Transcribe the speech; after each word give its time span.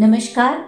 નમસ્કાર. 0.00 0.58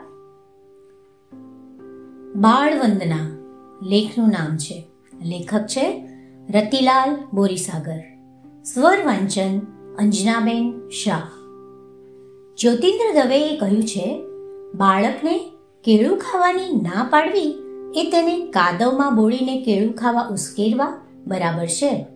બાળ 2.35 2.79
વંદના, 2.79 3.39
લેખનું 3.83 4.29
નામ 4.29 4.57
છે. 4.57 4.85
લેખક 5.23 5.67
છે 5.67 6.09
રતિલાલ 6.51 7.17
બોરીસાગર. 7.33 7.99
સ્વર 8.65 9.07
વાંચન 9.07 9.59
અંજનાબેન 9.99 10.89
શાહ. 10.89 11.23
જ્યોતિન્દ્ર 12.59 13.25
દવેએ 13.25 13.57
કહ્યું 13.57 13.83
છે, 13.83 14.23
બાળકને 14.75 15.53
કેળું 15.85 16.19
ખાવાની 16.19 16.81
ના 16.83 17.09
પાડવી 17.11 17.59
એ 17.95 18.11
તેને 18.11 18.51
કાદવમાં 18.51 19.17
બોળીને 19.17 19.63
કેળું 19.63 19.95
ખાવા 19.95 20.29
ઉશ્કેરવા 20.31 21.01
બરાબર 21.27 21.67
છે. 21.67 22.07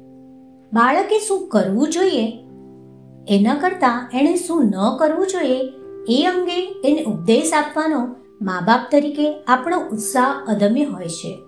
બાળકે 0.72 1.18
શું 1.18 1.48
કરવું 1.48 1.90
જોઈએ? 1.90 2.38
એના 3.28 3.54
કરતાં 3.54 4.10
એણે 4.14 4.36
શું 4.36 4.64
ન 4.64 4.96
કરવું 4.98 5.26
જોઈએ? 5.26 5.83
એ 6.08 6.26
અંગે 6.26 6.80
એને 6.84 7.04
ઉપદેશ 7.04 7.52
આપવાનો 7.52 8.16
મા 8.42 8.60
બાપ 8.60 8.90
તરીકે 8.90 9.44
આપણો 9.44 9.80
ઉત્સાહ 9.92 10.44
અદમ્ય 10.48 10.84
હોય 10.84 11.08
છે. 11.08 11.38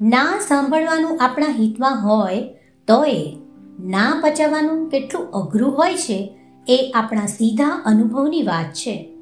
ના 0.00 0.38
સાંભળવાનું 0.48 1.20
આપણા 1.20 1.46
હિતમાં 1.46 2.08
હોય, 2.08 2.42
તો 2.88 3.04
એ 3.04 3.36
ના 3.80 4.20
પચાવવાનું 4.24 4.88
કેટલું 4.88 5.30
અઘરું 5.30 5.78
હોય 5.78 5.96
છે, 5.96 6.38
એ 6.68 6.92
આપણા 6.94 7.26
સીધા 7.26 7.82
અનુભવની 7.86 8.42
વાત 8.42 8.72
છે. 8.72 9.14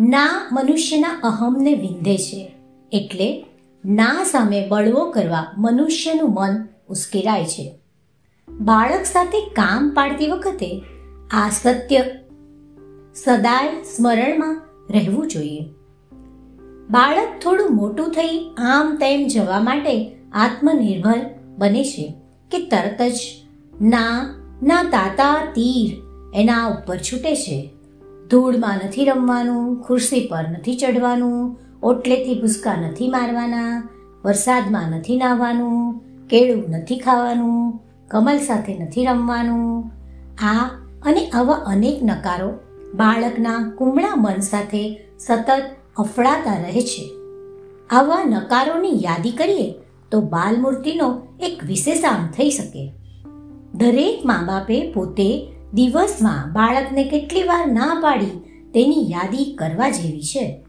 ના 0.00 0.48
મનુષ્યના 0.52 1.08
અહમને 1.08 1.74
વિંધે 1.74 2.16
છે, 2.16 2.52
એટલે 2.92 3.46
ના 3.84 4.24
સામે 4.24 4.68
બળવો 4.68 5.10
કરવા 5.10 5.46
મનુષ્યનું 5.58 6.34
મન 6.34 6.66
ઉશ્કેરાય 6.88 7.44
છે. 7.44 7.78
બાળક 8.48 9.04
સાથે 9.04 9.40
કામ 9.40 9.92
પાડતી 9.94 10.30
વખતે 10.30 10.82
આ 11.32 11.48
સત્ય 11.48 12.04
સદાય 13.14 13.82
સ્મરણમાં 13.82 14.62
રહેવું 14.90 15.28
જોઈએ. 15.28 15.64
બાળક 16.90 17.40
થોડું 17.42 17.76
મોટું 17.76 18.10
થઈ 18.10 18.54
આમ 18.58 18.96
તેમ 18.96 19.26
જવા 19.26 19.60
માટે 19.60 20.16
આત્મનિર્ભર 20.32 21.20
બને 21.58 21.84
છે 21.84 22.14
કે 22.50 22.58
તરત 22.58 23.02
જ 23.02 23.20
ના 23.82 24.34
ના 24.62 24.82
તાતા 24.82 25.46
તીર 25.50 26.02
એના 26.40 26.66
ઉપર 26.66 26.96
છૂટે 26.96 27.34
છે. 27.34 27.70
ધૂળમાં 28.30 28.76
નથી 28.76 29.04
રમવાનું, 29.04 29.82
ખુરશી 29.82 30.28
પર 30.30 30.42
નથી 30.42 30.78
ચડવાનું 30.78 31.56
ઓટલેથી 31.82 32.40
ભૂસકા 32.40 32.74
નથી 32.74 33.08
મારવાના, 33.08 33.88
વરસાદમાં 34.24 34.90
નથી 34.90 35.16
નાહવાનું, 35.16 36.04
કેળું 36.28 36.70
નથી 36.70 36.98
ખાવાનું, 36.98 37.80
કમલ 38.08 38.38
સાથે 38.38 38.78
નથી 38.78 39.04
રમવાનું. 39.06 39.90
આ 40.44 40.83
અને 41.04 41.28
આવા 41.28 41.54
અનેક 41.54 42.00
નકારો 42.02 42.48
બાળકના 42.94 43.74
કુમળા 43.78 44.14
મન 44.16 44.40
સાથે 44.40 45.00
સતત 45.18 45.62
અફડાતા 45.96 46.62
રહે 46.62 46.80
છે. 46.80 47.10
આવા 47.90 48.24
નકારોની 48.24 49.04
યાદી 49.04 49.30
કરીએ 49.30 49.74
તો 50.10 50.20
બાલમૂર્તિનો 50.20 51.22
એક 51.40 51.64
વિશેષાંક 51.64 52.30
થઈ 52.30 52.50
શકે. 52.50 52.92
દરેક 53.74 54.26
મા 54.26 54.42
બાપે 54.46 54.92
પોતે 54.92 55.52
દિવસમાં 55.74 56.52
બાળકને 56.52 57.04
કેટલી 57.04 57.42
વાર 57.42 57.66
ના 57.66 58.00
પાડી 58.02 58.40
તેની 58.74 59.10
યાદી 59.10 59.54
કરવા 59.58 59.88
જેવી 59.88 60.22
છે. 60.22 60.64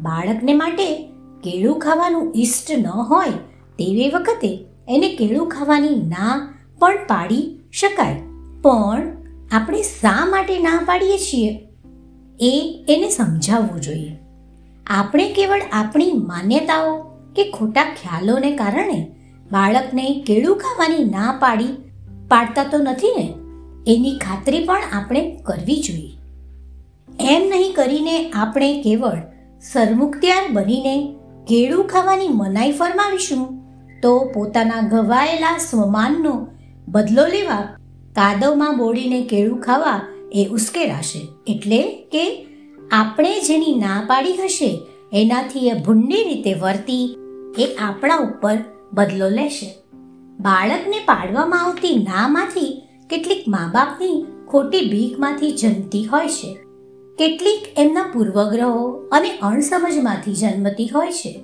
બાળકને 0.00 0.54
માટે 0.54 1.08
કેળું 1.42 1.78
ખાવાનું 1.78 2.32
ઈષ્ટ 2.36 2.78
ન 2.78 2.86
હોય 2.86 3.30
તેવી 3.78 4.10
વખતે 4.14 4.66
એને 4.88 5.16
કેળું 5.16 5.48
ખાવાની 5.48 5.88
ના 5.88 6.54
પણ 6.78 6.96
પાડી 6.96 7.60
શકાય. 7.72 8.20
પણ 8.62 9.21
આપણે 9.52 9.82
શા 9.82 10.26
માટે 10.26 10.58
ના 10.58 10.82
પાડીએ 10.86 11.18
છીએ? 11.18 11.68
એ 12.40 12.84
એને 12.88 13.10
સમજાવવું 13.10 13.80
જોઈએ. 13.80 14.18
આપણે 14.86 15.32
કેવળ 15.32 15.62
આપણી 15.72 16.12
માન્યતાઓ 16.12 16.98
કે 17.36 17.50
ખોટા 17.50 17.84
ખ્યાલોને 17.84 18.50
કારણે 18.56 19.14
બાળકને 19.52 20.24
કેળું 20.26 20.56
ખાવાની 20.56 21.04
ના 21.04 21.36
પાડી 21.40 21.66
પાડતા 22.28 22.64
તો 22.64 22.78
નથી 22.78 23.14
ને? 23.16 23.34
એની 23.86 24.18
ખાતરી 24.18 24.64
પણ 24.64 24.82
આપણે 24.92 25.40
કરવી 25.42 25.82
જોઈએ. 25.82 26.12
એમ 27.20 27.48
નહીં 27.48 27.74
કરીને 27.74 28.30
આપણે 28.30 28.82
કેવળ 28.82 29.18
સરમુખત્યાર 29.60 30.48
બનીને 30.52 31.14
કેળું 31.48 31.86
ખાવાની 31.86 32.28
મનાઈ 32.28 32.72
ફરમાવીશું, 32.72 33.62
તો 34.02 34.30
પોતાના 34.34 34.80
ઘવાયેલા 34.80 35.58
સ્વમાનનો 35.58 36.46
બદલો 36.88 37.26
લેવા 37.26 37.76
કાદવમાં 38.12 38.78
બોળીને 38.78 39.22
કેળું 39.22 39.60
ખાવા 39.60 40.00
એ 40.32 40.48
ઉશ્કેરાશે. 40.52 41.28
એટલે 41.46 41.82
કે 41.82 42.46
આપણે 42.92 43.40
જેની 43.40 43.74
ના 43.74 44.04
પાડી 44.06 44.32
હશે, 44.32 44.80
એનાથી 45.12 45.68
એ 45.68 45.72
ભૂંડી 45.72 46.24
રીતે 46.24 46.54
વર્તી 46.54 47.16
એ 47.58 47.74
આપણા 47.74 48.16
ઉપર 48.16 48.58
બદલો 48.92 49.28
લેશે. 49.28 49.74
બાળકને 50.40 50.98
પાડવામાં 50.98 51.64
આવતી 51.64 51.96
નામાંથી 51.96 52.82
કેટલીક 53.10 53.44
મા 53.48 53.70
બાપની 53.74 54.26
ખોટી 54.48 54.80
બીકમાંથી 54.80 55.50
જન્મતી 55.50 56.04
હોય 56.04 56.28
છે. 56.28 56.58
કેટલીક 57.18 57.78
એમના 57.78 58.02
પૂર્વગ્રહો 58.02 58.92
અને 59.12 59.30
અણસમજમાંથી 59.30 60.34
જન્મતી 60.34 60.88
હોય 60.88 61.12
છે. 61.12 61.40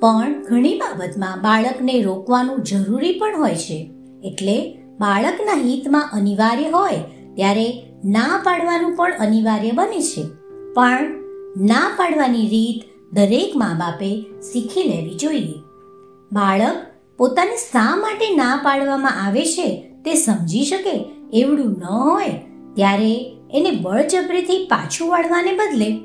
પણ 0.00 0.42
ઘણી 0.42 0.78
બાબતમાં 0.78 1.38
બાળકને 1.42 2.02
રોકવાનું 2.02 2.62
જરૂરી 2.62 3.18
પણ 3.18 3.38
હોય 3.38 3.54
છે. 3.54 3.90
એટલે 4.24 4.83
બાળકના 4.98 5.52
હિતમાં 5.52 6.10
અનિવાર્ય 6.12 6.70
હોય, 6.70 6.96
ત્યારે 7.34 7.82
ના 8.04 8.40
પાડવાનું 8.44 8.96
પણ 8.96 9.12
અનિવાર્ય 9.20 9.70
બને 9.70 10.00
છે. 10.00 10.24
પણ 10.74 11.14
ના 11.56 11.94
પાડવાની 11.96 12.48
રીત 12.48 12.82
દરેક 13.14 13.52
મા 13.56 13.74
બાપે 13.78 14.24
શીખી 14.52 14.82
લેવી 14.82 15.14
જોઈએ. 15.14 15.54
બાળક 16.32 16.86
પોતાને 17.18 17.56
શા 17.56 17.96
માટે 17.96 18.34
ના 18.34 18.60
પાડવામાં 18.64 19.26
આવે 19.26 19.44
છે 19.44 19.90
તે 20.04 20.14
સમજી 20.14 20.64
શકે 20.64 21.04
એવડું 21.32 21.72
ન 21.72 21.84
હોય, 21.84 22.28
ત્યારે 22.74 23.36
એને 23.54 23.70
બળજબરીથી 23.70 24.66
પાછું 24.70 25.08
વાળવાને 25.08 25.52
બદલે 25.52 26.00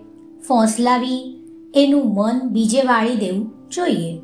ફોંસલાવી 0.48 1.36
એનું 1.76 2.16
મન 2.16 2.40
બીજે 2.50 2.82
વાળી 2.82 3.16
દેવું 3.16 3.70
જોઈએ. 3.70 4.20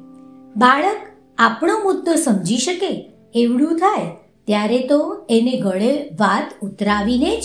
બાળક 0.56 1.02
આપણો 1.38 1.74
મુદ્દો 1.84 2.16
સમજી 2.16 2.58
શકે, 2.58 3.12
એવડું 3.36 3.78
થાય 3.78 4.25
ત્યારે 4.46 4.80
તો 4.80 5.26
એને 5.30 5.60
ગળે 5.60 6.10
વાત 6.20 6.52
ઉતરાવીને 6.62 7.40
જ 7.40 7.44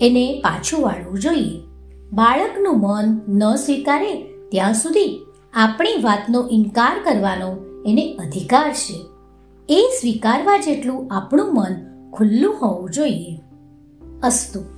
એને 0.00 0.40
પાછું 0.44 0.82
વાળવું 0.82 1.18
જોઈએ. 1.18 1.60
બાળકનું 2.12 2.80
મન 2.80 3.20
ન 3.28 3.54
સ્વીકારે 3.54 4.14
ત્યાં 4.48 4.74
સુધી 4.74 5.26
આપણી 5.54 6.02
વાતનો 6.02 6.48
ઇનકાર 6.50 7.02
કરવાનો 7.04 7.56
એને 7.86 8.16
અધિકાર 8.16 8.72
છે. 8.72 9.06
એ 9.68 9.90
સ્વીકારવા 10.00 10.58
જેટલું 10.58 11.08
આપણું 11.10 11.54
મન 11.54 11.74
ખુલ્લું 12.10 12.54
હોવું 12.62 12.90
જોઈએ. 12.90 13.40
અસ્તુ. 14.22 14.73